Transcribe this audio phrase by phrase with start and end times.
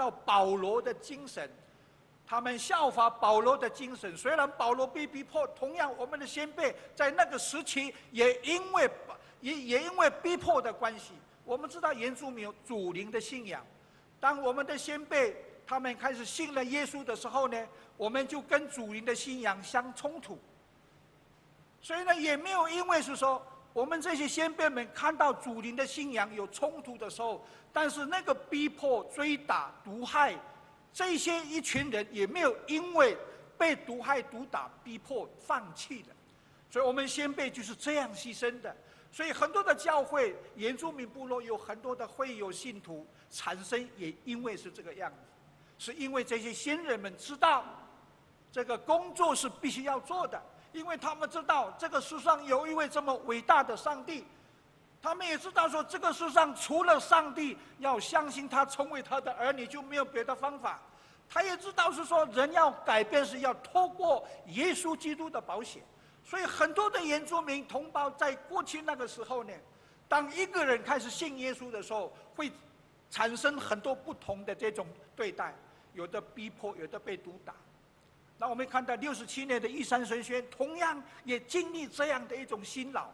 [0.00, 1.50] 到保罗的精神，
[2.26, 4.16] 他们效法保罗的精神。
[4.16, 8.90] 虽然保罗被逼迫，同样我们的先辈在那个时期也因为
[9.42, 11.12] 也也因为逼迫的关系，
[11.44, 13.62] 我们知道原住民有祖灵的信仰。
[14.18, 15.36] 当我们的先辈
[15.66, 20.38] 他们开始信了耶稣的时候呢，我们就跟祖灵的信仰相冲突。
[21.82, 23.46] 所以呢，也没有因为是说。
[23.72, 30.34] 我们这些先辈们看到祖灵的信仰有冲突的时候，但是那个逼迫、追打、毒害，
[30.92, 33.16] 这些一群人也没有因为
[33.56, 36.08] 被毒害、毒打、逼迫放弃的，
[36.68, 38.74] 所以我们先辈就是这样牺牲的。
[39.12, 47.64] 所以很多的教会、原住民部落有很多的会有信徒产生，也因为是这个样子，是因为这些先人们知道
[48.50, 50.40] 这个工作是必须要做的。
[50.72, 54.24] 因为他们知道这个世上有一位这么伟大的上帝，
[55.02, 60.80] 他们也知道说这个世上除了上帝，要相信他成为他的儿女就没有别的方法。
[61.28, 65.82] 他也知道是说人要改变是要透过耶稣基督的保险。
[66.22, 69.52] 所以很多的原住民同胞在过去那个时候呢，
[70.06, 72.52] 当一个人开始信耶稣的时候，会
[73.10, 75.54] 产生很多不同的这种对待，
[75.94, 77.54] 有的逼迫，有的被毒打。
[78.40, 83.06] 那我们看到六十七年的玉山神学院，同样也经历这样的一种辛劳。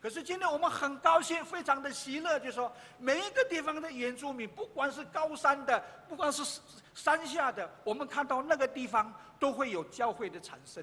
[0.00, 5.78] 可是今天我们很高兴，非常的喜乐，就是说每一个地方的原住民，不管是高山的，
[6.08, 6.58] 不管是
[6.94, 10.82] 山下的，我们看到那个地方都会有教会的产生。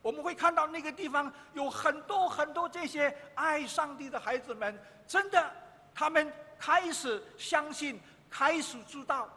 [0.00, 5.50] 我们会看到那个地方有很多很多这些爱上帝的孩子们，真的，
[5.92, 9.28] 他们开始相信，开始知道，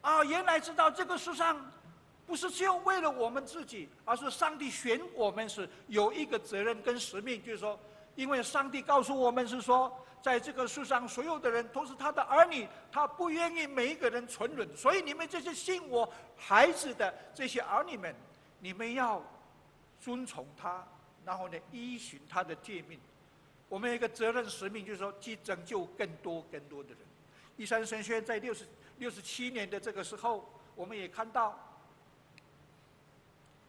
[0.00, 1.64] 啊，原来知道这个世上。
[2.26, 7.78] 不是只有为了我们自己，而是上帝选我们是有一个责任跟使命，就是说，
[8.16, 18.12] 因为上帝告诉我们是说，在这个世上所有的人都是他的儿女，他不愿意每一个人沉沦，所以你们这些信我孩子的这些儿女们，
[18.58, 19.22] 你们要
[20.00, 20.84] 遵从他，
[21.24, 22.98] 然后呢依循他的诫命。
[23.68, 26.98] 我们有一个责任使命，就是说去拯救更多更多的人。
[27.56, 28.66] 一山神学院在六十
[28.98, 31.56] 六十七年的这个时候，我们也看到。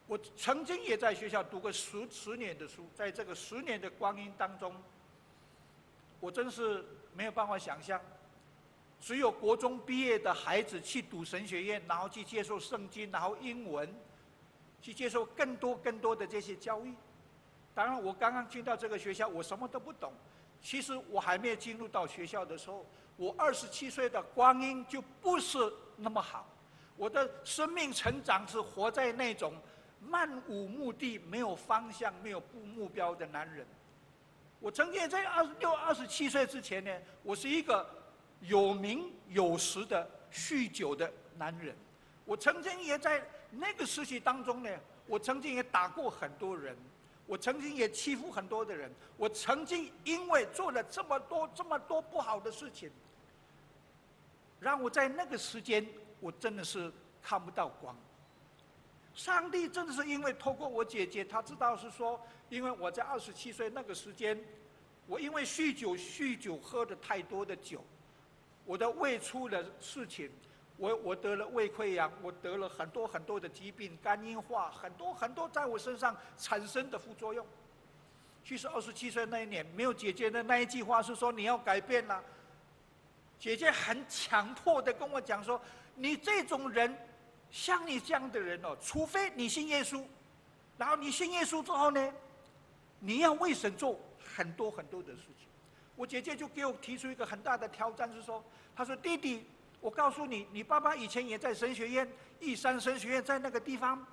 [0.07, 4.73] 我曾经也在学校读过十十年的书，在这个十年的光阴当中，
[6.21, 7.99] 我真是没有办法想象，
[9.01, 13.93] 只有国中毕业的孩子去读神学院，然后去接受圣经，然后英文，
[14.81, 16.93] 去接受更多更多的这些教育。
[17.75, 20.13] 当然，我刚刚进到这个学校，我什么都不懂。
[20.61, 22.85] 其实我还没有进入到学校的时候，
[23.17, 25.59] 我二十七岁的光阴就不是
[25.97, 26.47] 那么好。
[26.95, 29.53] 我的生命成长是活在那种。
[29.99, 33.65] 漫无目的、没有方向、没有目目标的男人。
[34.59, 36.91] 我曾经在二十六、二十七岁之前呢，
[37.23, 37.87] 我是一个
[38.41, 41.75] 有名有实的酗酒的男人。
[42.25, 44.69] 我曾经也在那个时期当中呢，
[45.05, 46.75] 我曾经也打过很多人，
[47.25, 48.91] 我曾经也欺负很多的人。
[49.15, 52.91] 我曾经因为做了这么多、这么多不好的事情，
[54.59, 55.85] 让我在那个时间，
[56.19, 56.91] 我真的是
[57.21, 57.95] 看不到光。
[59.17, 64.39] 上帝真的是因为透过我姐姐，她知道是说，因为我在二十七岁那个时间，
[65.07, 67.83] 我因为酗酒，酗酒喝的太多的酒，
[68.63, 70.29] 我的胃出了事情，
[70.77, 77.43] 我我得了胃溃疡，我得了很多很多的疾病，肝硬化，很多很多在我身上产生的副作用。
[78.43, 82.23] 其实二十七岁那一年，没有姐姐的那一句话是说你要改变了，
[83.39, 85.59] 姐姐很强迫的跟我讲说，
[85.95, 86.95] 你这种人。
[87.51, 90.03] 像你这样的人哦，除非你信耶稣，
[90.77, 92.13] 然后你信耶稣之后呢，
[92.99, 93.99] 你要为神做
[94.35, 95.47] 很多很多的事情。
[95.95, 98.43] 我姐姐就给我提出一个很大的挑战，是说，
[98.75, 99.45] 她说弟弟，
[99.81, 102.07] 我告诉你，你爸爸以前也在神学院，
[102.39, 104.05] 玉山神学院在那个地方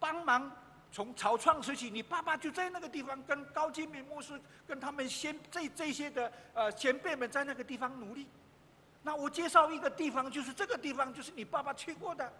[0.00, 0.50] 帮忙，
[0.90, 8.26] 从草创时期，你爸爸就在那个地方跟高金敏牧师跟他们先这这些的呃前辈们在那个地方努力。
[9.02, 12.32] 那我介绍一个地方，就是这个地方，就是你爸爸去过的。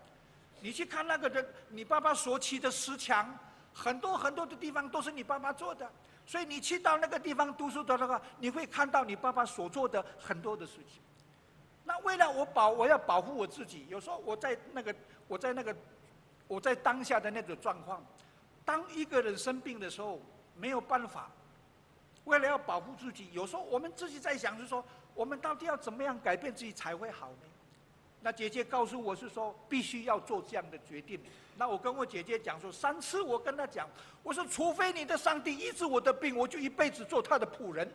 [0.61, 3.37] 你去看那个人，你爸爸所砌的石墙，
[3.73, 5.91] 很多很多的地方都是你爸爸做的。
[6.27, 11.03] 所以你去到那个地方读书的话，你会看到你爸爸所做的很多的事情。
[11.85, 14.95] 那为了我保，我要保护我自己，有时候我在那个，
[15.27, 15.75] 我在那个，
[16.47, 18.05] 我在当下的那种状况，
[18.65, 20.21] 当一个人生病的时候，
[20.55, 21.29] 没有办法。
[22.27, 24.85] 为了要保护自己，有时候我们自己在想，就是说，
[25.15, 27.50] 我们到底要怎么样改变自己才会好呢？
[28.23, 31.19] 那姐姐告诉我是说，必须要做这样的决定。
[31.57, 33.89] 那我跟我姐姐讲说，三次我跟她讲，
[34.23, 37.91] 我说除非你的上帝医治我的病，我就一辈子做他的仆人。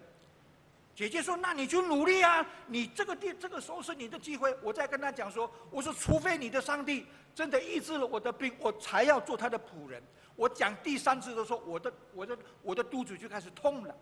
[0.96, 2.46] 姐姐说：“那你就努力啊！
[2.68, 7.06] 你这个地这个时候是你的机会。”我再跟他讲说：“我说，除非你的上帝
[7.36, 10.02] 真的医治了我的病，我才要做他的仆人。”
[10.38, 13.94] 我讲第三次的时候，我的我的我的肚子就开始痛了，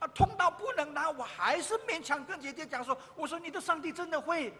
[0.00, 4.52] 啊，痛到不能拿，我还是勉强跟姐姐讲说：“我说你的上帝真的会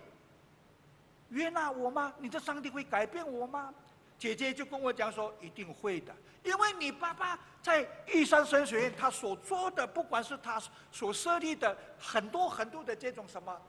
[1.31, 2.13] 悦纳我吗？
[2.19, 3.73] 你的上帝会改变我吗？”
[4.19, 10.59] 姐姐就跟我讲说：“一定会的，因为你爸爸在玉山神学院，他所做的，不管是他
[10.91, 13.61] 所设立的很多很多的这种什么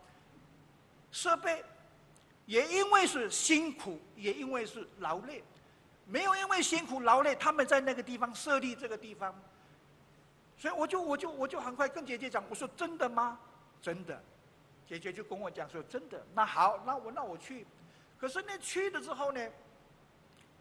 [1.12, 1.62] 设备，
[2.46, 5.44] 也因为是辛苦，也因为是劳累，
[6.06, 9.36] 没有因为辛苦劳累，他们在那个地方设立这个地方，
[10.58, 13.38] 所以我就我就我就很快跟姐姐讲，我说真的吗？
[13.82, 14.24] 真的，
[14.88, 17.68] 姐姐就跟我讲说真的，那好，那我那我去，
[18.18, 19.48] 可是那去了之后呢？”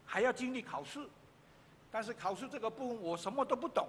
[0.09, 1.05] 还要经历考试，
[1.91, 3.85] 但是考试这个部分我什么都不懂，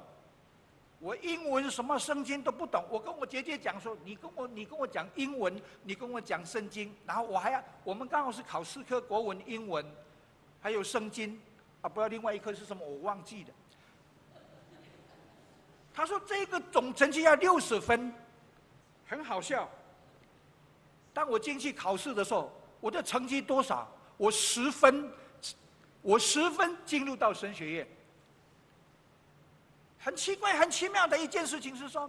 [0.99, 2.85] 我英文什么圣经都不懂。
[2.91, 9.87] 我跟我姐姐讲说：“你跟我，你跟我讲英文，你跟我讲圣经。”然后我还要，我们刚好是考四科国文、英文，
[10.61, 11.41] 还有圣经，
[11.83, 13.51] 啊，不知道另外一科是什么，我忘记了。
[15.95, 18.13] 他说这个总成绩要六十分，
[19.07, 19.71] 很好笑。
[21.19, 22.49] 当我进去考试的时候，
[22.81, 23.91] 我的成绩多少？
[24.17, 25.11] 我十分。
[26.01, 27.89] 我十分进入到神学院，
[29.99, 32.09] 很奇怪、很奇妙的一件事情是说，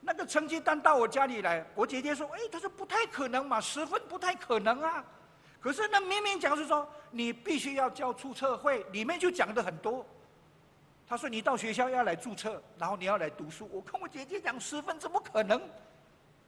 [0.00, 5.04] 那个成绩单到我家里来，我姐姐说：“哎，他说不太可能嘛，十分不太可能啊。”
[5.62, 10.04] 可是那明明讲是说，你必须要交注册费，里面就讲的很多。
[11.06, 15.62] 他说：“你到学校要来注册，然后你要来读书。”我跟我姐姐讲：“十分怎么可能？”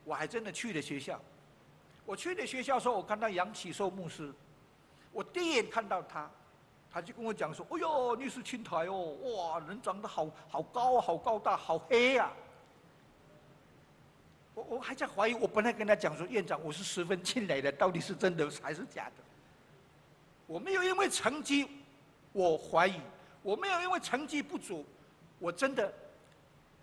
[0.02, 1.20] 我还真的去了学校。
[2.08, 4.32] 我去的学校时候，我看到杨启寿牧师，
[5.12, 6.26] 我第一眼看到他。
[6.90, 12.32] 他就跟我讲说：“哎呦，你是青台哦，哇，人长得好好高，好高大，好黑呀、啊！”
[14.56, 19.22] 我我还在怀疑，我本来跟他讲说：“院长，我是十分进来的，到底是真的还是假的？”
[20.48, 21.68] 我没有因为成绩，
[22.32, 23.02] 我怀疑；
[23.42, 24.82] 我没有因为成绩不足，
[25.38, 25.92] 我真的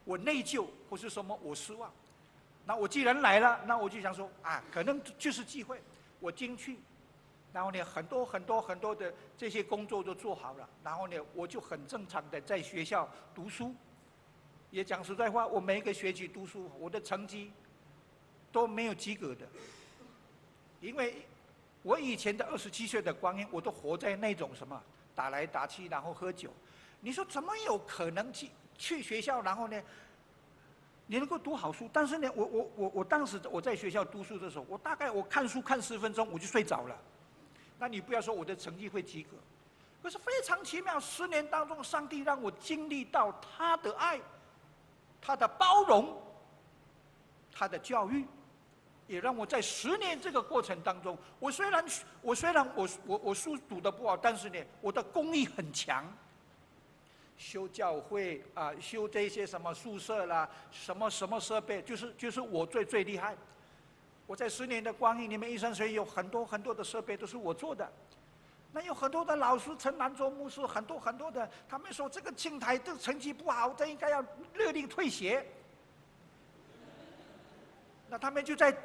[0.03, 1.91] 我内疚或是什么，我失望。
[2.65, 5.81] 那我既然来了，那我就想说啊，可能就是机会，
[6.19, 6.79] 我进去。
[7.53, 10.69] 然后呢，很多很多很多的这些工作都做好了。
[10.83, 13.73] 然后呢，我就很正常的在学校读书。
[14.71, 17.51] 也讲实在话，我每一个学期读书，我的成绩
[18.51, 19.47] 都没有及格的。
[20.81, 21.25] 因为
[21.81, 24.83] 我以前的二十七岁的光阴，我都活在那种什么
[25.13, 26.51] 打来打去，然后喝酒。
[26.99, 29.81] 你说怎么有可能去去学校，然后呢，
[31.07, 31.89] 你能够读好书？
[31.93, 36.97] 但是呢，我我我我当时我在学校读书的时候，我大概我看书看十分钟，我就睡着了。
[37.77, 39.37] 那你不要说我的成绩会及格，
[40.01, 40.99] 可是非常奇妙。
[40.99, 44.19] 十年当中，上帝让我经历到他的爱，
[45.21, 46.17] 他的包容，
[47.53, 48.25] 他的教育，
[49.05, 51.85] 也让我在十年这个过程当中，我虽然
[52.21, 56.03] 我虽然我我我书读的不好，但是呢，我的功力很强。
[57.37, 63.35] 修教会啊，修这些什么宿舍啦，什么什么设备，就是就是我最最厉害。
[64.27, 67.91] 我在十年的光阴里面，玉山学院有很多很多的设备都是我做的。
[68.71, 74.21] 那有很多的老师，陈南州牧师，很多很多的，他们说这个青苔的成绩不好，这应该要
[74.55, 75.45] 勒令退学。
[78.09, 78.75] 那他们就在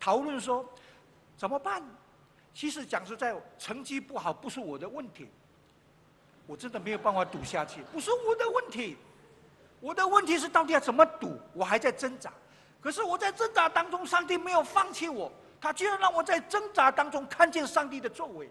[0.00, 0.64] 讨论说
[1.36, 1.82] 怎么办？
[2.54, 5.28] 其实讲实在，成绩不好不是我的问题，
[6.48, 8.96] 我真的没有办法赌下去，不是我的问题。
[9.80, 11.38] 我的问题是到底要怎么赌？
[11.52, 12.32] 我还在挣扎。
[12.80, 18.50] 可是我在挣扎当中，上帝没有放弃我，他居然让我在挣扎当中看见上帝的作为。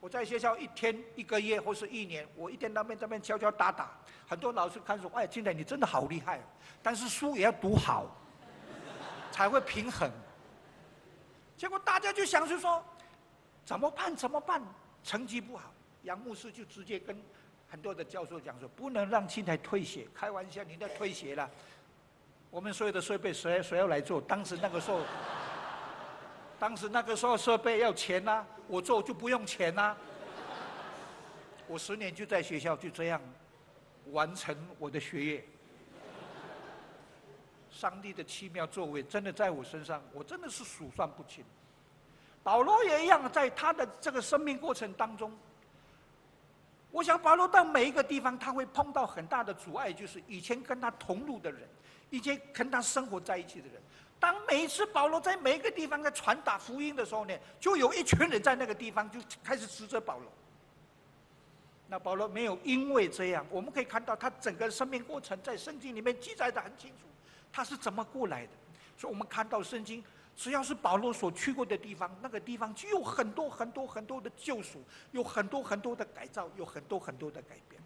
[0.00, 3.90] 我在学校一天、一个月或是一年，我一天到晚在那边敲敲打打，
[4.26, 6.40] 很多老师看说：“哎，金磊你真的好厉害，
[6.82, 8.06] 但是书也要读好，
[9.30, 10.10] 才会平衡。”
[11.54, 12.82] 结果大家就想是说
[13.62, 14.16] ：“怎么办？
[14.16, 14.62] 怎么办？
[15.04, 15.70] 成绩不好。”
[16.06, 17.20] 杨牧师就直接跟
[17.68, 21.50] 很多的教授讲说：“不能让青苔退学，开玩笑，你在退学了。”
[22.48, 24.20] 我们所有的设备谁谁要来做？
[24.20, 25.00] 当时那个时候，
[26.60, 29.96] 当时那个时候设备要钱呐、我做就不用钱呐、
[31.66, 33.20] 我十年就在学校就这样
[34.12, 35.44] 完成我的学业。
[37.68, 41.44] 上帝的奇妙作为真的在我身上，我真的是数算不清。
[42.44, 45.36] 保罗也一样，在他的这个生命过程当中，
[46.90, 51.68] 我想保罗到每一个地方，他会碰到很大的阻碍，就是以前跟他同路的人。
[52.10, 53.82] 以前跟他生活在一起的人，
[54.20, 60.30] 当每一次保罗在每一个地方在传达福音的时候呢，就有一群人在那个地方就开始指责保罗。
[61.88, 67.08] 那保罗没有因为这样，我们可以看到他整个生命过程在圣经里面记载得很清楚。
[67.52, 68.52] 他是怎么过来的？
[68.96, 70.02] 所以我们看到圣经，
[70.36, 77.82] 只要是保罗所去过的地方，那个地方就有很多很多很多的救赎，有很多很多的改造，有很多很多的改变。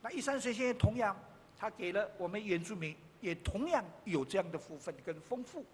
[0.00, 1.16] 那一三神学院同样，
[1.58, 5.64] 他给了我们原住民，也同样有这样的福分跟丰富。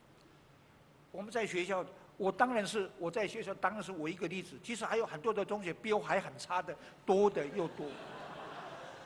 [1.12, 1.84] 我们在学校，
[2.16, 6.74] 我当然是我在学校当然是我一个例子，其实还有很多的同学比我还很差的，
[7.04, 7.86] 多的又多。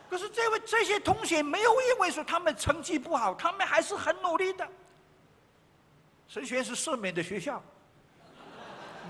[0.09, 4.67] 可是这位这些同学没有因为说他们成绩不好，他们还是很努力的。
[6.29, 7.63] 神学院是赦免的学校，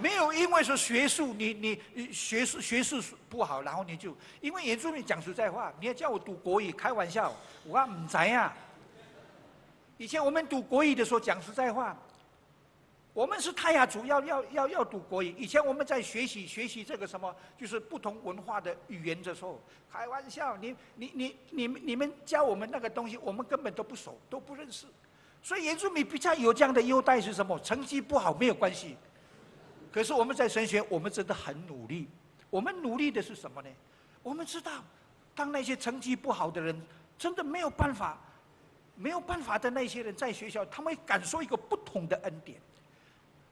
[0.00, 7.34] 没有因为说学术你你学术学术不好，然后你就因为原住民讲实在话，你要叫我读国语，开玩笑，
[7.64, 8.54] 我唔知呀。
[9.96, 11.96] 以前我们读国语的时候讲实在话。
[13.14, 15.34] 我们是泰雅族，要要要要读国语。
[15.36, 19.60] 以前我们在学习学习这个什么，就是不同文化的语言的时候，
[19.90, 24.86] 开玩笑，你你你你们你们教我们那个东西，我们根本都不熟，都不认识。
[25.48, 27.58] 所以原住民比较有这样的优待是什么？
[27.60, 28.98] 成绩不好没有关系。
[29.90, 32.06] 可是我们在神学，我们真的很努力。
[32.50, 33.68] 我们努力的是什么呢？
[34.22, 34.70] 我们知道，
[35.34, 36.78] 当那些成绩不好的人
[37.16, 38.18] 真的没有办法，
[38.94, 42.60] 没有办法的那些人在学校，他们会感受一个不同的恩典。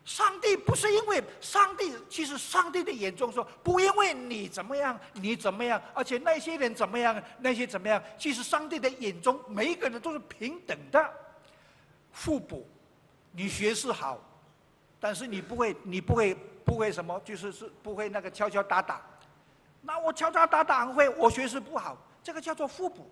[0.04, 11.10] 上帝不是因为上帝，其实上帝的眼中说，不因为你怎么样，你怎么样，而且那些人怎么样，那些怎么样，其实上帝的眼中每一个人都是平等的。
[12.24, 12.66] 互补，
[13.32, 14.18] 你学识好，
[14.98, 19.02] 但是你不会，你不会，不会什么，就是是不会那个敲敲打打。
[19.82, 23.08] 那我敲敲打打很会，我学识不好，这个叫做互补，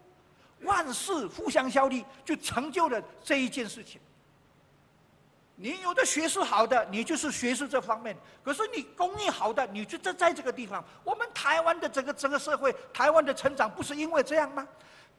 [0.63, 4.01] 万事互相效力，就成就了这一件事情。
[5.57, 10.83] 你有的学识好的，你就是学识这方面；可是你工艺好的，你就在在这个地方。
[11.05, 14.67] 我们台湾的整个整个社会，台湾的成长不是因为这样吗？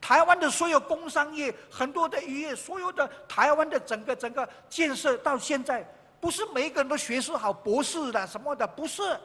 [0.00, 5.84] 台湾的所有工商业、很多的渔业，所有的台湾的整个整个建设到现在，
[6.20, 9.18] 不是每一个人都学识好、博士的什么的，不是。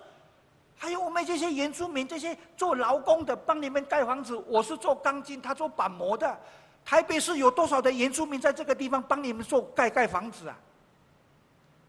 [0.75, 6.35] 还有我们这些原住民，这些做劳工的，帮你们盖房子，我是做钢筋，他做板模的。
[6.83, 10.57] 台北市有多少的原住民在这个地方帮你们做盖盖房子啊？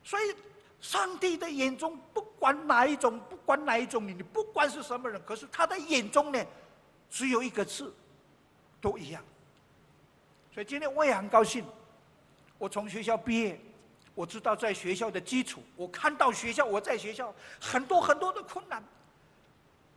[0.04, 0.34] 所以，
[0.82, 6.44] 上帝的眼中，不管哪一种，不管哪一种你，你不管是什么人，可是他的眼中呢，
[7.08, 7.94] 只有一个字，
[8.82, 9.24] 都一样。
[10.52, 11.64] 所以今天我也很高兴，
[12.58, 13.58] 我从学校毕业，
[14.14, 18.84] 我知道在学校的基础，我看到学校，我在学校很多很多的困难，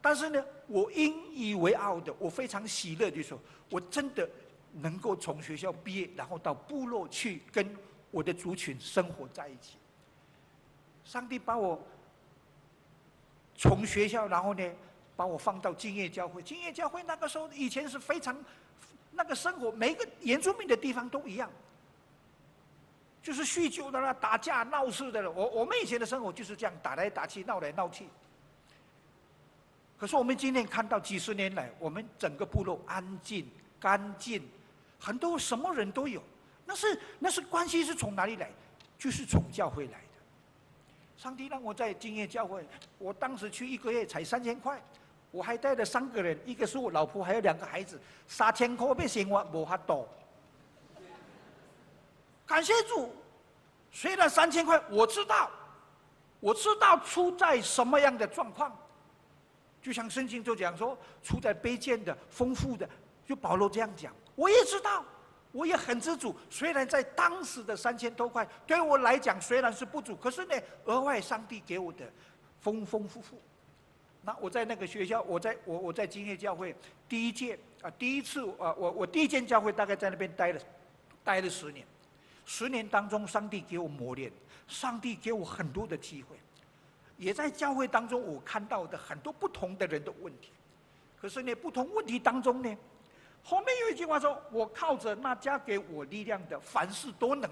[0.01, 3.38] 但是呢，我引以为傲的，我非常喜乐的说，
[3.70, 4.30] 我真的
[4.72, 7.75] 能够从学校毕业，然后到部落去跟
[8.12, 9.77] 我的族群生活在一起。
[11.04, 11.80] 上帝把我
[13.56, 14.72] 从学校，然后呢，
[15.15, 16.41] 把我放到金叶教会。
[16.41, 18.36] 金叶教会那个时候以前是非常
[19.12, 21.50] 那个生活，每个原住民的地方都一样，
[23.22, 25.31] 就是酗酒的啦、打架闹事的了。
[25.31, 28.07] 我我们以前的生活就是这样，打来打去，闹来闹去。
[29.98, 34.45] 可是我们今天看到几十年来，我们整个部落安静、干净，
[35.00, 36.22] 很多什么人都有。
[36.65, 38.51] 那是那是关系是从哪里来？
[38.98, 39.98] 就是从教会来的。
[41.17, 42.67] 上帝让我在金叶教会，
[42.98, 44.81] 我当时去一个月才三千块，
[45.36, 50.08] 我还带了三个人，一个是我老婆，还有两个孩子，三千块被嫌我无法多。
[52.48, 53.13] 感谢主，
[53.92, 55.51] 虽然三千块，我知道，
[56.39, 58.74] 我知道出在什么样的状况，
[59.82, 62.88] 就像圣经就讲说，出在卑贱的、丰富的，
[63.25, 65.04] 就保罗这样讲，我也知道。
[65.51, 72.06] 我也很知足，虽然在当时的三千多块对我来讲虽然是不足，可是呢，额外上帝给我的
[72.60, 73.42] 丰丰富富。
[74.25, 76.75] 那我在那个学校，我在我我在金叶教会
[77.08, 80.60] 第一届啊，第一次啊，我我第一间教会大概在那边待了
[81.24, 81.86] 待了十年，
[82.44, 84.32] 十年当中，上帝给我磨练，
[84.67, 86.36] 上帝给我很多的机会，
[87.17, 90.50] 也在教会当中我看到的很多不同的人的问题，
[91.22, 92.77] 可是呢，不同问题当中呢。
[93.44, 97.48] 后面有一句话说：“我靠着那加给我力量的，凡事都能。”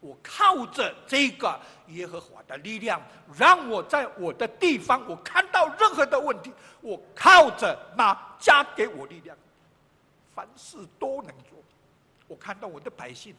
[0.00, 3.00] 我靠着这个耶和华的力量，
[3.36, 9.36] 让我在我的地方，我看到任何的问题，我靠着那加给我力量，
[10.34, 11.58] 凡事都能做。
[12.26, 13.34] 我看到我的百姓。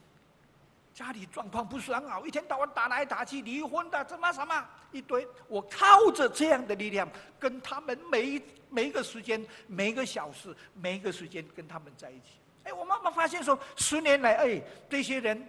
[0.94, 5.26] 家里状况不是很好，一天到晚打来打去，离婚的，什么什么一堆。
[5.48, 8.40] 我靠着这样的力量，跟他们每
[8.70, 12.34] 每一个时间、每一个小时、每一个时间跟他们在一起。
[12.66, 15.48] 哎，我慢慢发现说，十年来，哎，这些人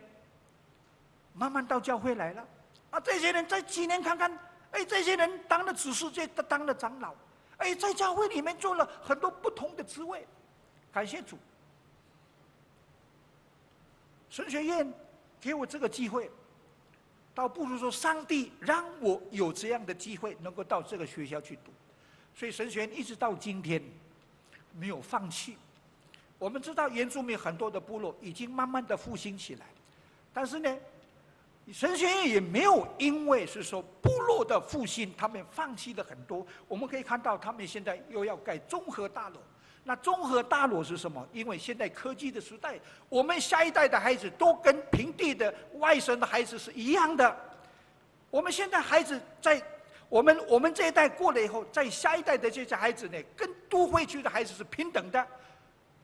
[1.35, 2.47] 慢慢到教会来了。
[2.91, 4.31] 啊，这些人在几年看看，
[4.73, 7.15] 哎，这些人当了执事，这当了长老，
[7.57, 10.27] 哎，在教会里面做了很多不同的职位。
[10.93, 11.39] 感谢主。
[14.29, 14.93] 神学院
[15.41, 16.31] 给我这个机会，
[17.35, 21.73] 倒不如说上帝让我有这样的机会，能够到这个学校去读。
[22.35, 23.83] 所以神学院一直到今天
[24.75, 25.57] 没有放弃。
[26.39, 29.67] 我们知道原住民很多的部落已经慢慢的复兴起来，
[30.33, 30.79] 但是呢，
[31.71, 36.45] 神学院也没有因为是说部落的复兴，他们放弃了很多。
[36.67, 39.37] 我们可以看到，他们现在又要盖综合大楼。
[39.85, 41.27] 那综合大楼是什么？
[41.33, 42.79] 因为现在科技的时代，
[43.09, 47.37] 我们下一代的孩子都跟平地的外省的孩子是一样的。
[48.31, 49.63] 我们现在孩子在
[50.09, 55.25] 我们我们这一代过了以后，在下一代的这些孩子呢，跟都会区的孩子是平等的。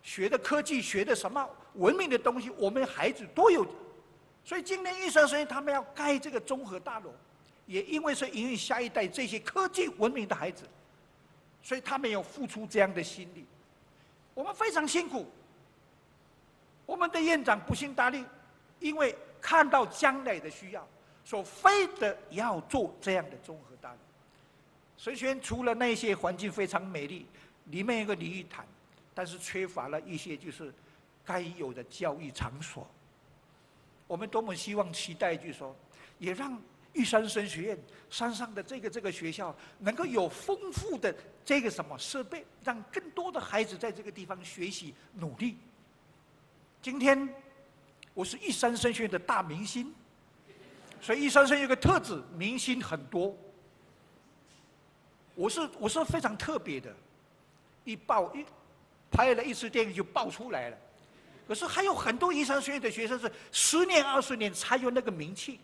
[0.02, 3.66] 学的科技，学的什么文明的东西，我们孩子都有。
[4.48, 7.12] 所以今年玉山神他们要盖这个综合大楼，
[7.66, 10.64] 也因为是因为下一代这些科技文明的孩子，
[11.62, 13.44] 所以他们要付出这样的心力。
[14.32, 15.30] 我们非常辛苦。
[16.86, 18.24] 我们的院长不幸大利，
[18.80, 20.88] 因为看到将来的需要，
[21.26, 23.98] 所非得要做这样的综合大楼。
[24.96, 27.26] 神学院除了那些环境非常美丽，
[27.66, 28.66] 里面有个鲤鱼潭。
[29.14, 30.72] 但是缺乏了一些就是
[31.22, 32.88] 该有的教育场所。
[34.08, 35.76] 我们多么希望期待，就是说，
[36.18, 36.60] 也让
[36.94, 37.78] 玉山神学院
[38.10, 45.56] 山上的这个这个学校能够有丰富的这个什么设备，让更多的孩子在这个地方学习努力。
[46.82, 47.28] 今天
[48.14, 49.94] 我是玉山神学院的大明星，
[51.00, 53.36] 所以玉山神有个特质，明星很多。
[55.34, 56.92] 我是我是非常特别的，
[57.84, 58.44] 一报一。
[59.10, 60.76] 拍了一次电影就爆出来了，
[61.48, 65.58] 可是还有很多玉山学院的学生是十年、二十年才有那个名气。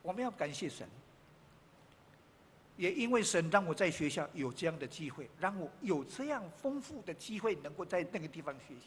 [0.00, 0.88] 我们要感谢神，
[2.76, 8.86] 也因为神让我在学校有这样的机会，让我有这样丰富的机会能够在那个地方学习。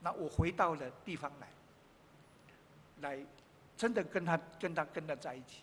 [0.00, 3.26] 那我回到了地方来，来
[3.76, 5.62] 真的跟他、跟他、跟他在一起。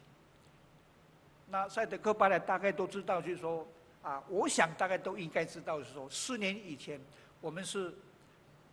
[1.50, 3.68] 那赛德克巴莱大概都知道，就是说。
[4.04, 7.00] 啊，我想大概都应该知道，是说四年以前
[7.40, 7.98] 我们是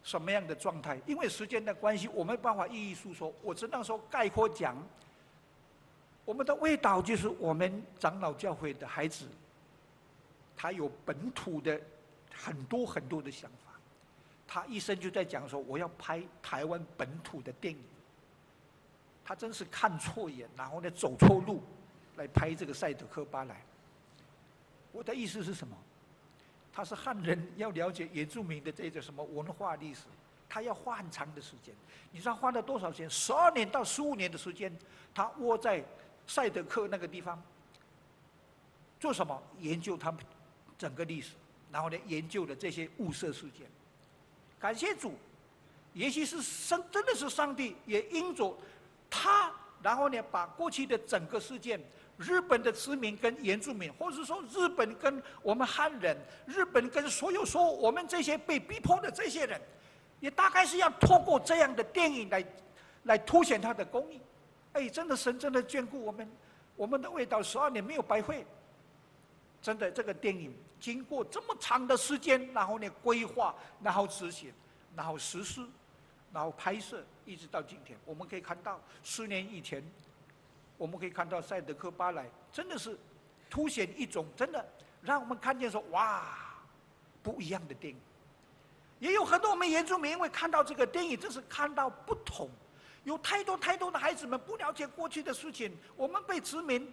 [0.03, 0.99] 什么样的状态？
[1.07, 3.33] 因为时间的关系，我没办法一一诉说。
[3.43, 4.77] 我只能说概括讲，
[6.25, 9.27] 我们的味道就是我们长老教会的孩子，
[10.57, 11.81] 他有本土的
[12.33, 13.73] 很多很多的想法，
[14.47, 17.81] 他一生就在讲说我要拍台湾本土的电影，
[19.25, 21.63] 他真是看错眼，然后呢走错路
[22.17, 23.63] 来拍这个赛德克巴莱。
[24.93, 25.77] 我的意思是什么？
[26.73, 30.03] 他是汉人，要了解原住民的这个什么文化历史，
[30.49, 31.75] 他要花很长的时间。
[32.13, 33.11] 你知道花了多少钱？
[33.11, 34.73] 十二年到十五年的时间，
[35.13, 35.85] 他窝在
[36.27, 37.43] 赛德克那个地方
[39.01, 39.43] 做什么？
[39.59, 40.21] 研究他们
[40.79, 41.35] 整个历史，
[41.73, 43.67] 然后呢，研究了这些物色事件。
[44.59, 45.15] 感谢主，
[45.93, 48.57] 也许是上真的是上帝也因着
[49.11, 49.53] 他，
[49.83, 51.81] 然后呢，把过去的整个事件。
[52.21, 59.59] 日本的殖民跟原住民，或者说日本跟我们汉人，日本跟所有说我们这些被逼迫的这些人，
[60.21, 62.45] 也大概是要透过这样的电影来，
[63.05, 64.21] 来凸显他的公义。
[64.75, 66.31] 哎，真的神真的眷顾我们，
[66.77, 68.45] 我们的味道十二年没有白费。
[69.63, 74.53] 真的，这个电影经过这么长的时间，然后呢规划，然后执行，
[74.95, 75.67] 然后实施，
[76.35, 79.83] 然后拍摄，一直到今天，我们可以看到十年以前。
[80.81, 82.99] 我们可以看到赛德克巴莱真的是
[83.51, 84.67] 凸显一种真的
[85.03, 86.25] 让我们看见说哇
[87.23, 88.01] 不一样的电影，
[88.99, 92.49] 也有很多我们原住民因为看到这个电影，真是看到不同，
[93.05, 96.91] 有太多太多的孩子们不了解过去的事情，我们被殖民，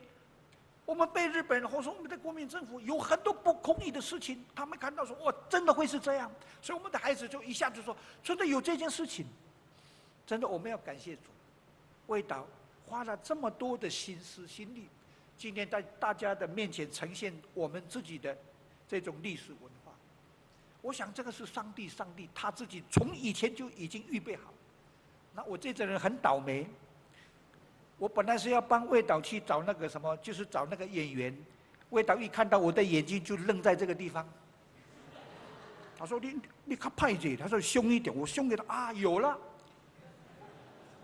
[0.86, 6.30] 我们被日本人或者说我们的国民政府有很多不公义的事情，他们看到说哇真的会是这样，
[6.62, 9.26] 所以我们的孩子就一下就说真的有这件事情，
[10.26, 11.22] 真的我们要感谢主，
[12.08, 12.46] 味道。
[12.88, 14.88] 花了这么多的心思心力，
[15.38, 18.36] 今天在大家的面前呈现我们自己的
[18.88, 19.92] 这种历史文化，
[20.82, 24.54] 我想这个是上帝，上帝他自己从以前就已经预备好。
[25.34, 26.66] 那我这个人很倒霉，
[27.98, 31.38] 我本来是要帮魏导去找那个什么，就是找那个演员，
[31.90, 34.28] 魏导一看到我的眼睛就愣在这个地方，
[36.00, 39.38] 他说你你看派姐，他说凶一点，我凶给他啊，有了。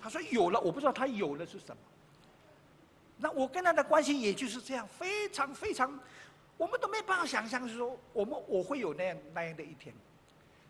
[0.04, 1.82] 他说有了，我不知道他有了是什么。
[3.16, 5.98] 那我跟他的关系也就是这样，非常非常，
[6.58, 9.96] 我们都没办法想象，说我们我会有那样那样的一天。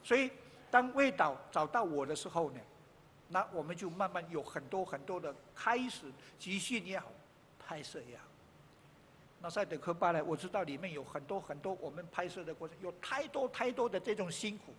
[0.04, 0.30] 所以
[0.70, 2.60] 当味道找到我的时候呢，
[3.28, 7.12] 那我们就慢慢有很多很多的开始，集训也好，
[7.58, 8.26] 拍摄也好。
[9.42, 14.76] 那赛德克巴莱，我知道里面有很多很多我们拍摄的过程，有太多太多的这种辛苦。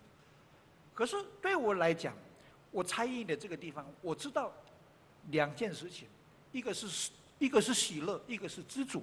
[0.93, 2.15] 可是对我来讲，
[2.75, 4.51] 我参与的这个地方，我知道
[5.31, 6.09] 两件事情，
[6.51, 7.09] 一个是
[7.39, 9.01] 一个是喜乐，一个是知足。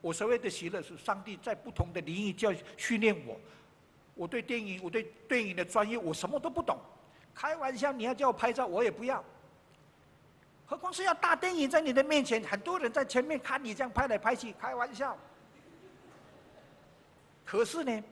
[0.00, 3.36] 我所谓的喜乐是上帝在不同的领域教训练我。
[4.14, 6.78] 我对电影，我对电影的专业，我什么都不懂。
[7.34, 9.24] 开玩笑，你要叫我拍照，我也不要。
[10.64, 15.18] 何况是要大电影在你的面前，很多人在前面看你这样拍来拍去，开玩笑。
[17.44, 18.04] 可是呢，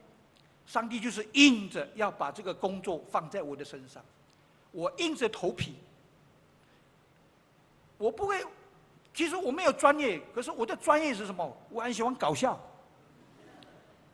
[0.66, 4.05] 上帝就是硬着要把这个工作放在我的身上。
[4.73, 5.75] 我硬着头皮，
[7.99, 8.45] 我不会。
[9.13, 11.57] 其实我没有专业，可是我的专业是什么？
[11.69, 12.59] 我很喜欢搞笑。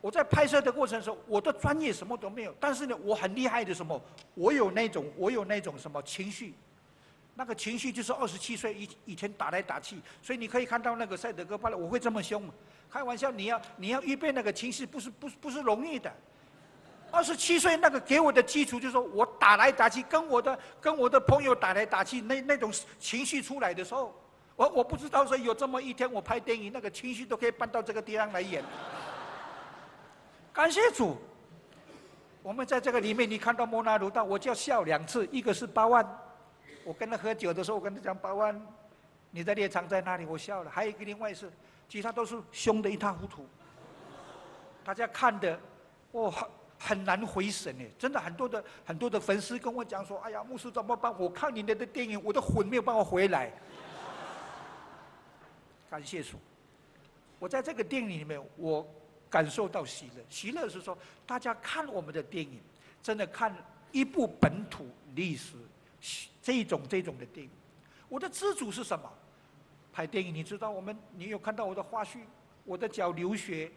[0.00, 4.00] 我在拍摄的过程的时候，我的专业什么都没有，但是呢，我很厉害的什么？
[4.34, 6.54] 我有那种，我有那种什么情绪？
[7.34, 12.48] 那个情绪就是二十七岁以以前打来打去，所以你可以看到那个赛德哥巴勒，我会这么凶？
[12.90, 16.10] 开玩笑，你要你要预备那个情绪，不是不是不是容易的。
[17.16, 24.14] 二十七岁那个给我的基础就是说，我打来打去，跟我的跟我的朋友打来打去，那那种情绪出来的时候，
[24.54, 28.62] 我我不知道说有这么一天我拍电影，那个情绪都可以搬到这个地方来演。
[30.52, 31.16] 感谢主，
[32.42, 36.06] 我们在这个里面，你看到莫纳鲁道，我就要笑两次，一个是八万，
[36.84, 38.60] 我跟他喝酒的时候，我跟他讲八万，
[39.30, 40.26] 你的猎场在哪里？
[40.26, 41.50] 我笑了，还有一个另外是，
[41.88, 43.48] 其他都是凶的一塌糊涂，
[44.84, 45.58] 大家看的，
[46.12, 46.30] 哇。
[46.86, 51.12] 很难回神哎，真的很多的很多的粉丝跟我讲说：“哎呀，牧师怎么办？
[51.18, 53.52] 我看你的的电影，我的魂没有办法回来。”
[55.90, 56.36] 感谢主，
[57.40, 58.86] 我在这个电影里面，我
[59.28, 60.24] 感受到喜乐。
[60.30, 60.96] 喜乐是说，
[61.26, 62.60] 大家看我们的电影，
[63.02, 63.52] 真的看
[63.90, 65.56] 一部本土历史
[66.40, 67.50] 这种这种的电影。
[68.08, 69.12] 我的知足是什么？
[69.92, 72.20] 拍电影，你知道我们，你有看到我的花絮？
[72.62, 73.72] 我的脚流血。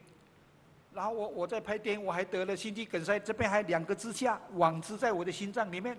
[0.94, 5.98] 然后我我在拍电影，我还得了心肌梗塞，这边还两个支架网织在我的心脏里面，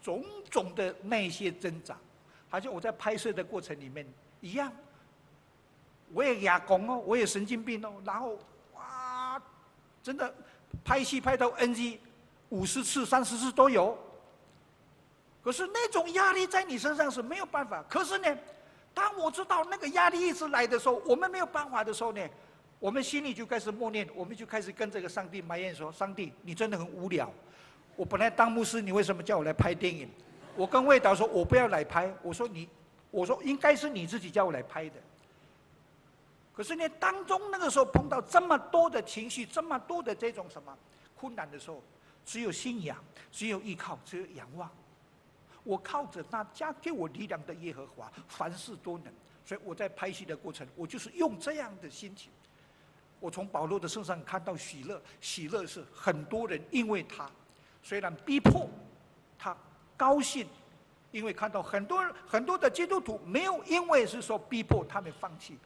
[0.00, 1.96] 种种的那些挣扎，
[2.48, 4.06] 好像我在拍摄的过程里面
[4.40, 4.72] 一样。
[6.14, 8.38] 我也哑公哦，我也神经病哦，然后
[8.74, 9.42] 哇，
[10.02, 10.32] 真的
[10.82, 11.98] 拍戏拍到 NG
[12.48, 13.98] 五十次、三十次都有。
[15.42, 17.84] 可是那种压力在你身上是没有办法。
[17.88, 18.38] 可是呢，
[18.94, 22.20] 当我知道那个压力一直来的时候，我们没有办法的时候呢？
[22.80, 27.28] 我们心里就开始默念，我们就开始跟这个上帝埋怨说：“上帝，你真的很无聊。
[27.96, 30.08] 我本来当牧师，你为什么叫我来拍电影？
[30.54, 32.12] 我跟魏导说，我不要来拍。
[32.22, 32.68] 我说你，
[33.10, 34.94] 我说应该是你自己叫我来拍的。
[36.54, 40.76] 可是呢，当中那个时候碰到这么多的情绪，这么多的这种什么
[41.16, 41.82] 困难的时候，
[42.24, 42.96] 只有信仰，
[43.32, 44.70] 只有依靠，只有仰望。
[45.64, 49.12] 我靠着那加给我力量的耶和华，凡事都能。
[49.44, 52.30] 所以我在拍戏的过程，我就是用这样的心情。”
[53.20, 57.30] 我从保罗的身上看到喜乐，喜乐是很多人因为他，
[57.82, 58.68] 虽然逼迫，
[59.38, 59.56] 他
[59.96, 60.46] 高兴，
[61.10, 65.58] 因为看到很多很多的基督徒没有因为是说逼迫他们放弃。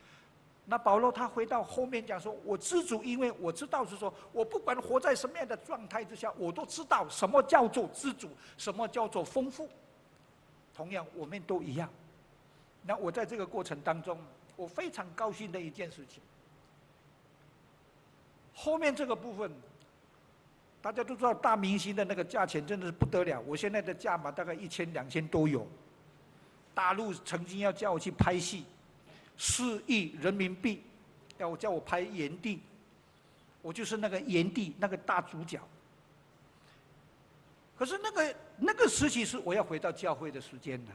[0.65, 9.69] 那保罗他回到后面讲说，我知足，因为我知道是说，我不管活在什么样的状态之下，我都知道什么叫做知足，什么叫做丰富。
[10.73, 11.91] 同样，我们都一样。
[12.85, 14.17] 那我在这个过程当中，
[14.57, 16.23] 我非常高兴的一件事情。
[18.55, 19.51] 后面这个部分，
[20.81, 23.41] 大家都知道大明星的那个价钱真的是不得了。
[23.47, 25.67] 我现在的价码大概一千两千都有。
[26.75, 28.65] 大陆曾经要叫我去拍戏，
[29.37, 30.83] 四亿人民币，
[31.39, 32.61] 要我叫我拍炎帝，
[33.61, 35.61] 我就是那个炎帝那个大主角。
[37.77, 40.93] 可是那个那个时期是我要回到教会的时间了，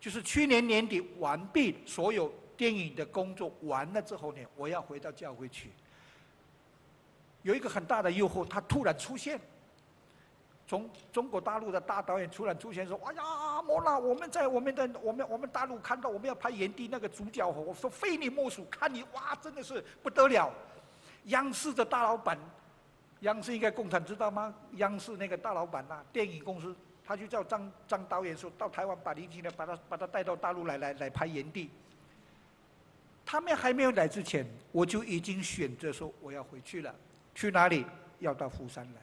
[0.00, 5.70] 就是去年年底完毕所有电影的工作完了之后呢，我要回到教会去。
[7.44, 9.38] 有一个很大的诱惑，他突然出现。
[10.66, 20.50] 从中国大陆的大导演突然出现说：“哎呀，莫拉，我们在我们的我们我们大陆看到我们要拍炎帝那个主角，我说非你莫属，看你哇，真的是不得了。”
[21.24, 22.38] 央视的大老板，
[23.20, 24.54] 央视应该共产知道吗？
[24.76, 31.68] 央视那个大老板呐、电影公司，他就叫张张导演说到台湾把林青呢，把他把他带到大陆来来来拍炎帝。
[33.26, 36.94] 他们还没有来之前，我就已经选择说我要回去了。
[37.34, 37.84] 去哪里？
[38.20, 39.00] 要到福山来。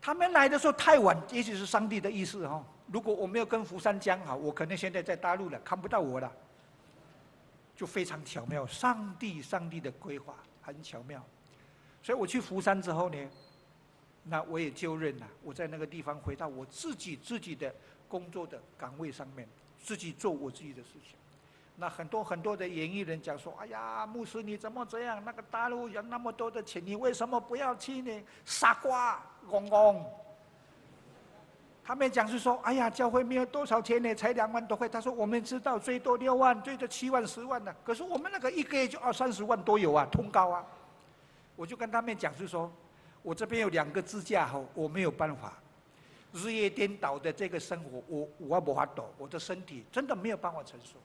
[0.00, 2.64] 他们来的时候太晚，也许是上帝的意思哈。
[2.88, 6.32] 如果我没有跟福山讲好，我可能现在在大陆了，看不到我了。
[7.76, 11.24] 就非常巧妙，上帝上帝的规划很巧妙。
[12.02, 13.30] 所以我去福山之后呢，
[14.24, 15.26] 那我也就任了。
[15.42, 17.72] 我在那个地方回到我自己自己的
[18.08, 19.48] 工作的岗位上面，
[19.80, 21.16] 自己做我自己的事情。
[21.76, 25.22] 那很多很多的演艺人讲说：“哎呀，牧师你怎么这样？
[25.24, 28.22] 那个大陆有那么多的钱，你为什么不要去呢？
[28.44, 30.04] 傻瓜，公公。
[31.84, 34.88] 他们讲是说，哎呀，教会没有多少钱呢，才两万多块。
[34.88, 37.74] 他说我们知道最多六万，最多七万、十万的。
[37.82, 40.64] 可是我们那个一个月就二三十万都有啊，通告啊。
[41.56, 42.70] 我就跟他们讲是说，
[43.22, 45.54] 我这边有两个支架吼，我没有办法，
[46.32, 50.98] 日夜颠倒的这个生活，我我无法躲，我的身体真的没有办法承受，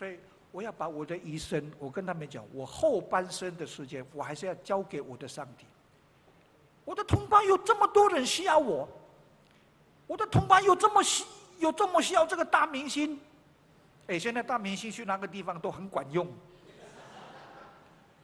[0.00, 0.18] 所以。
[0.52, 5.64] 我要把我的一生，我跟他们讲，我后半生的时间，我还是要交给我的上帝。
[6.84, 8.88] 我的同胞有这么多人需要我，
[10.08, 11.24] 我的同胞有这么需
[11.60, 13.16] 有这么需要这个大明星，
[14.08, 16.26] 哎，现在大明星去哪个地方都很管用。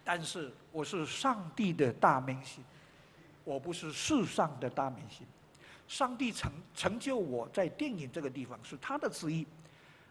[0.03, 2.65] 但是我是上帝的大明星，
[3.45, 5.25] 我不是世上的大明星。
[5.87, 9.47] 上帝成成就我在电影这个地方是他的旨意。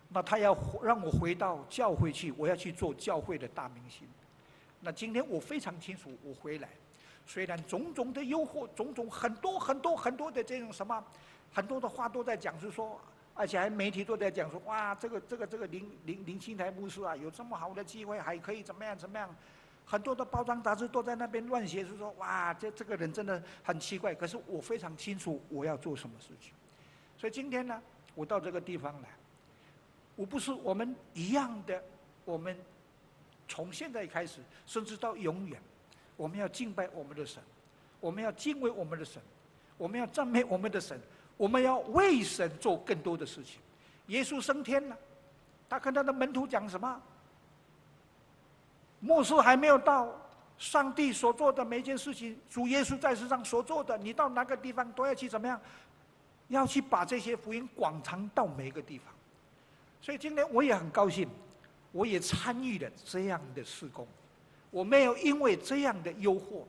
[0.10, 4.08] 那他要让我回到教会去，我要去做教会的大明星。
[4.80, 6.70] 那今天我非常清楚，我回来，
[7.26, 11.04] 虽然种种的诱惑，种种很多很多很多的这种什么，
[11.52, 13.02] 很多的话都在讲，是说，
[13.34, 19.36] 而且还媒体都在讲说，哇，这个这个这个林林林清台牧师啊，有这么好的机会，还可以怎么样怎么样，
[19.86, 24.14] 很多的包装杂志都在那边乱写，是说，哇，这这个人真的很奇怪。
[24.14, 26.54] 可是我非常清楚我要做什么事情，
[27.18, 27.82] 所以今天呢，
[28.14, 29.10] 我到这个地方来。
[30.16, 31.84] 我不是我们一样的，
[32.24, 32.58] 我们
[33.48, 35.62] 从现在开始，甚至到永远，
[36.16, 37.42] 我们要敬拜我们的神，
[38.00, 39.22] 我们要敬畏我们的神，
[39.78, 41.00] 我们要赞美我们的神，
[41.38, 43.60] 我们要为神做更多的事情。
[44.08, 44.98] 耶稣升天了，
[45.68, 47.02] 他跟他的门徒讲什么？
[49.02, 50.10] 末世还没有到，
[50.58, 55.60] 上帝所做的每一件事情，主耶稣在世上所做的，你到哪个地方都要去怎么样？
[56.48, 59.14] 要去把这些福音广传到每一个地方。
[60.06, 61.28] 所以今天我也很高兴，
[61.92, 64.08] 我也参与了这样的事工，
[64.70, 66.64] 我没有因为这样的诱惑，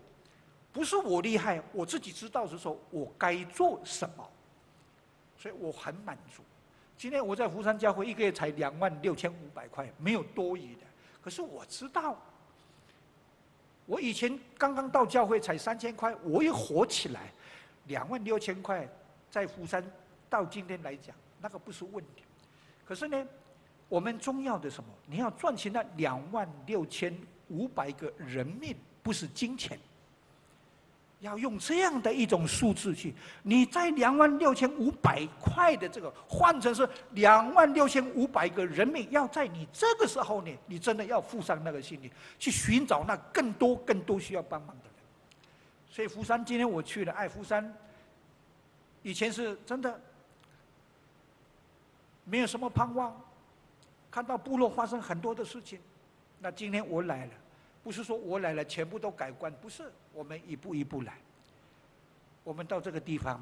[0.72, 4.26] 不是我厉害，我自己知道是说我该做什么，
[5.36, 6.42] 所以我很满足。
[6.96, 10.80] 今天我在福山教会一个月才两万六千五百块，没有多余的。
[11.20, 12.18] 可是我知道，
[13.84, 17.30] 我以前刚刚到教会才三千块，我也活起来，
[17.84, 18.88] 两万六千块
[19.30, 19.84] 在福山
[20.30, 22.22] 到今天来讲，那个不是问题。
[22.86, 23.26] 可是呢，
[23.88, 24.88] 我们重要的什么？
[25.06, 27.12] 你要赚钱那两万六千
[27.48, 29.76] 五百个人命，不是金钱。
[31.20, 44.92] 要用这样的一种数字去，你在两万六千五百块的这个换成是两万六千五百个人命，要在你这个时候呢，你真的要付上那个心力，去寻找那更多更多需要帮忙的人。
[45.90, 47.74] 所以福山今天我去了，爱福山，
[49.02, 50.00] 以前是真的。
[52.28, 53.14] 没有什么盼望，
[54.10, 55.78] 看到部落发生很多的事情，
[56.40, 57.32] 那今天我来了，
[57.84, 61.16] 不是说我来了全部都改观，不是，我们一步一步来。
[62.42, 63.40] 我们到这个地方，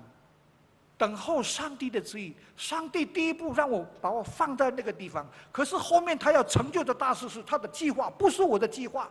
[0.98, 2.34] 等候上帝的旨意。
[2.58, 9.10] 上帝第一步让我把我放在那个地方，可是后面他要成就的大事是他的计划，不是我的计划。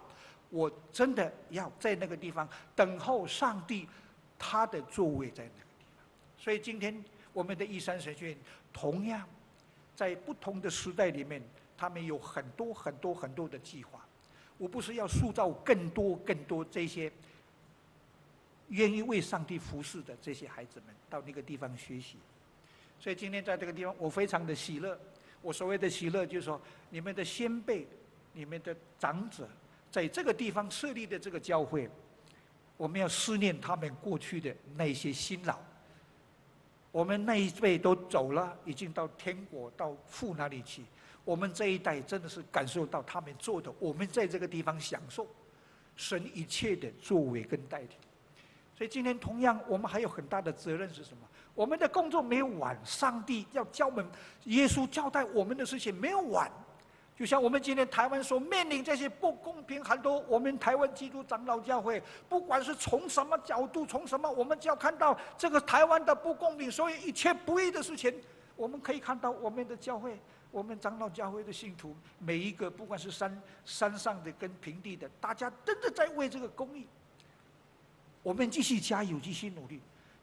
[0.52, 3.90] 我真的要在那个地方等候上帝，
[4.38, 6.06] 他的座位在那个地方。
[6.38, 8.38] 所以今天我们的一三神学院
[8.72, 9.28] 同样。
[9.96, 11.42] 在不同的时代里面，
[11.78, 14.06] 他们有很多很多很多的计划。
[14.58, 17.12] 我不是要塑造更多更多这些
[18.70, 22.18] 愿意为上帝服侍的这些孩子们到那个地方学习。
[23.00, 24.98] 所以今天在这个地方，我非常的喜乐。
[25.42, 27.86] 我所谓的喜乐，就是说你们的先辈、
[28.32, 29.50] 你们的长者
[29.92, 31.90] 在这个地方设立的这个教会，
[32.78, 35.60] 我们要思念他们过去的那些辛劳。
[36.94, 40.84] 我们那一辈都走了，已经到天国到父那里去。
[41.26, 45.26] 我们这一代真的是感受到他们做的，我们在这个地方享受
[45.96, 47.98] 神一切的作为跟代替。
[48.78, 51.28] 所以今天同样，我们还有很大的责任是什么？
[51.56, 54.06] 我们的工作没有完，上帝要教我们，
[54.44, 56.52] 耶稣交代我们的事情没有完。
[57.16, 68.12] 就像我们今天台湾所面临这些不公平，很多我们台湾基督长老教会，不管是从什么角度，从什么，我们只要看到这个台湾的不公平，所以一切不义的事情，
[68.56, 76.88] 我们可以看到我们的教会，我们长老教会的信徒，每一个不管是山山上的跟平地的，大家真的在为这个公益，
[78.24, 79.80] 我们继续加油，继续努力，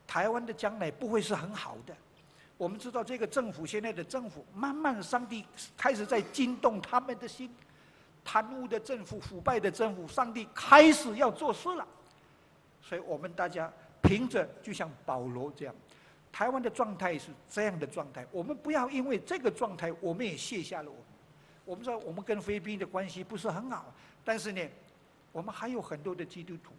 [0.09, 1.95] 台湾的将来不会是很好的。
[2.61, 5.43] 我们知道这个政府现在的政府，慢慢上帝
[5.79, 7.51] 开始在惊动他们的心，
[8.23, 11.89] 贪污的政府、腐败的政府，上帝开始要做事了。
[12.83, 15.75] 所以我们大家凭着，就像保罗这样，
[16.31, 21.05] 台湾的状态是这样的状态，我们不要因为这个状态，我们也卸下了我们。
[21.65, 23.91] 我们知道我们跟菲律宾的关系不是很好，
[24.23, 24.61] 但是呢，
[25.33, 26.75] 我们还有很多的基督徒，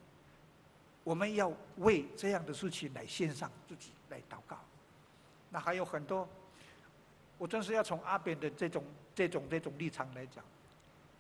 [1.04, 4.60] 我们要为这样的事情来献上自己来祷告。
[5.52, 6.28] 那还有很多。
[7.38, 8.84] 我真是要从阿扁的这种、
[9.14, 10.44] 这种、这种立场来讲，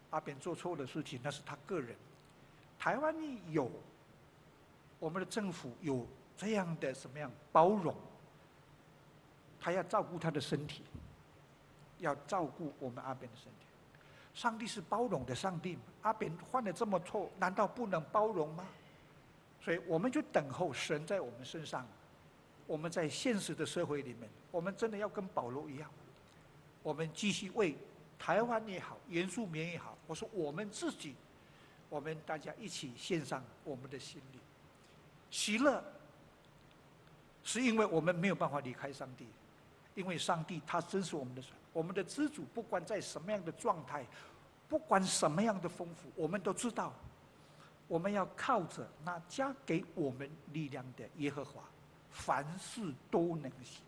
[0.10, 1.96] 阿扁做错的事情那是他个人。
[2.80, 3.15] 台湾
[3.52, 3.70] 有
[5.00, 7.96] 我们的政府有这样的什么样包容，
[9.60, 10.84] 他要照顾他的身体，
[12.00, 13.65] 要照顾我们阿扁的身体。
[14.34, 18.65] 上帝是包容的上帝，阿扁犯了这么错，难道不能包容吗？
[19.60, 21.86] 所以我们就等候神在我们身上。
[22.72, 25.92] 我们在现实的社会里面，我们真的要跟保罗一样。
[26.82, 27.76] 我们继续为
[28.18, 31.14] 台湾也好，原住民也好，我说我们自己，
[31.90, 34.40] 我们大家一起献上我们的心灵。
[35.30, 35.84] 喜乐，
[37.44, 39.28] 是因为我们没有办法离开上帝，
[39.94, 44.06] 因为上帝他真是我们的，我们的知主，不管在什么样的状态，
[44.70, 46.94] 不管什么样的丰富，我们都知道，
[47.90, 51.62] 我们要靠着那加给我们力量的耶和华，
[52.12, 53.82] 凡事都能行。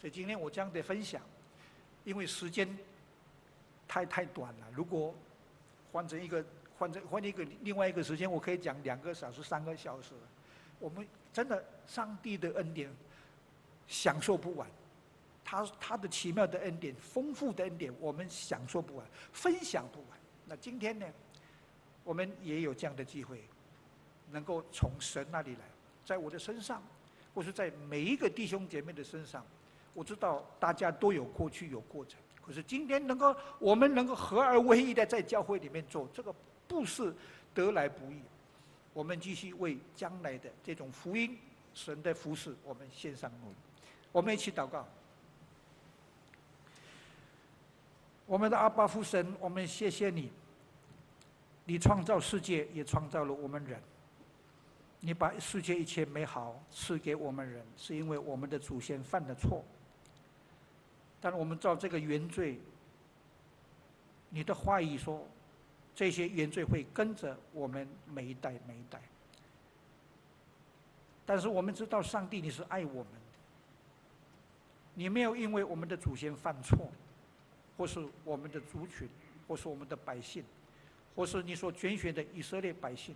[0.00, 1.20] 所以今天我这样的分享。
[2.04, 2.66] 因为时间
[3.86, 5.14] 太太短了，如果
[5.92, 6.42] 换成一个
[6.78, 10.14] 换成换一个另外一个时间，我可以讲两个小时、三个小时。
[10.78, 12.88] 我们真的上帝的恩典
[13.86, 14.66] 享受不完，
[15.44, 20.18] 他他的奇妙的恩典、丰富的恩典，我们享受不完，分享不完。
[20.46, 21.06] 那今天呢，
[22.04, 23.44] 我们也有这样的机会，
[24.30, 25.60] 能够从神那里来，
[26.06, 26.82] 在我的身上，
[27.38, 29.46] 或是在每一个弟兄姐妹的身上。
[29.94, 36.34] 我知道大家都有过去有过程，可是今天能够我们能够合而为一的在教会里面做这个，
[36.66, 37.14] 不是
[37.54, 38.20] 得来不易。
[38.92, 41.38] 我们继续为将来的这种福音
[41.74, 43.56] 神的服事，我们献上努力。
[44.10, 44.84] 我们一起祷告。
[48.26, 50.32] 我们的阿爸父神，我们谢谢你，
[51.64, 53.80] 你创造世界也创造了我们人，
[55.00, 59.64] 你把世界一切美好赐给我们人，是因为我们的祖先犯了错。
[61.20, 62.58] 但我们照这个原罪，
[64.28, 65.26] 你的话语说，
[65.94, 69.00] 这些原罪会跟着我们每一代每一代。
[71.24, 73.38] 但是我们知道，上帝你是爱我们的，
[74.94, 76.90] 你没有因为我们的祖先犯错，
[77.76, 79.08] 或是我们的族群，
[79.46, 80.42] 或是我们的百姓，
[81.14, 83.14] 或是你所拣选的以色列百姓，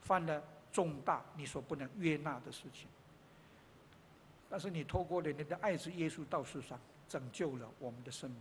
[0.00, 2.88] 犯了重大你所不能悦纳的事情。
[4.48, 6.78] 但是你透过了你的爱子耶稣到世上。
[7.10, 8.38] 拯救了我们的生命。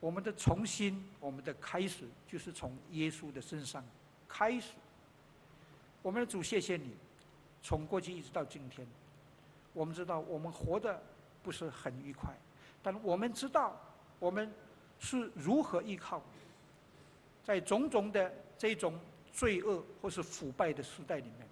[0.00, 3.84] 我们的重新，我们的开始，就是从耶稣的身上
[4.26, 4.72] 开始。
[6.00, 6.96] 我们的主，谢谢你，
[7.60, 8.88] 从过去一直到今天，
[9.74, 10.98] 我们知道我们活得
[11.42, 12.34] 不是很愉快，
[12.82, 13.78] 但我们知道
[14.18, 14.50] 我们
[14.98, 16.22] 是如何依靠，
[17.44, 18.98] 在种种的这种
[19.38, 21.46] 罪恶或是腐败的时代里面，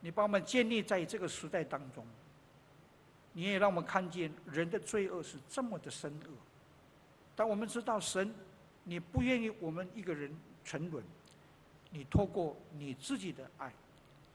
[0.00, 2.04] 你把我们建立在这个时代当中。
[3.32, 6.30] 你也让我们看见人的罪恶是这么的深恶，
[7.36, 8.34] 但我们知道神，
[8.82, 11.04] 你不愿意我们一个人沉沦，
[11.90, 13.72] 你透过你自己的爱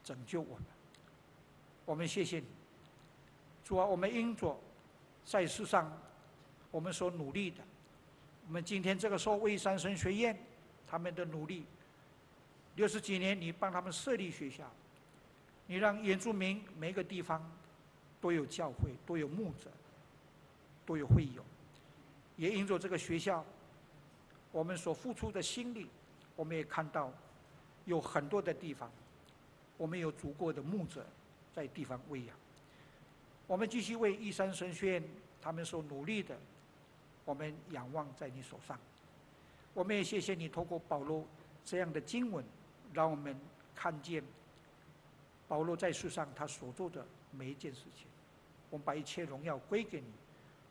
[0.01, 0.63] 拯救我们，
[1.83, 2.45] 我们谢谢你，
[3.65, 4.57] 主啊，我们因着
[5.25, 5.91] 在世上
[6.71, 7.61] 我们所努力的，
[8.47, 10.39] 我们今天这个时候为山神学院
[10.87, 11.65] 他们的努力，
[12.75, 14.69] 六十几年你帮他们设立学校，
[15.67, 17.43] 你让原住民每个地方。
[18.21, 19.69] 都有教会，都有牧者，
[20.83, 21.45] 都有会友，
[22.37, 23.45] 也因着这个学校，
[24.51, 25.87] 我们所付出的心力，
[26.35, 27.13] 我们也看到
[27.83, 28.91] 有很多的地方，
[29.77, 31.05] 我们有足够的牧者
[31.53, 32.35] 在地方喂养。
[33.45, 35.03] 我们继续为一山神学院
[35.39, 36.35] 他们所努力的，
[37.25, 38.79] 我们仰望在你手上。
[39.75, 41.23] 我们也谢谢你透过保罗
[41.63, 42.43] 这样的经文，
[42.95, 43.37] 让我们
[43.75, 44.23] 看见
[45.47, 48.07] 保罗在世上他所做的每一件事情。
[48.69, 50.07] 我们把一切荣耀归给你，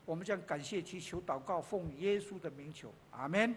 [0.05, 3.55] 我们将感谢祈求祷告，奉耶稣的名求，阿门。